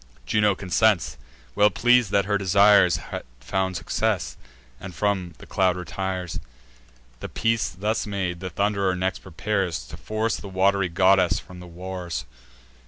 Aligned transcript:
Juno 0.25 0.55
consents, 0.55 1.15
well 1.53 1.69
pleas'd 1.69 2.09
that 2.09 2.25
her 2.25 2.35
desires 2.39 2.97
Had 2.97 3.21
found 3.39 3.77
success, 3.77 4.35
and 4.79 4.95
from 4.95 5.35
the 5.37 5.45
cloud 5.45 5.75
retires. 5.77 6.39
The 7.19 7.29
peace 7.29 7.69
thus 7.69 8.07
made, 8.07 8.39
the 8.39 8.49
Thund'rer 8.49 8.95
next 8.95 9.19
prepares 9.19 9.85
To 9.89 9.97
force 9.97 10.37
the 10.37 10.49
wat'ry 10.49 10.89
goddess 10.89 11.37
from 11.37 11.59
the 11.59 11.67
wars. 11.67 12.25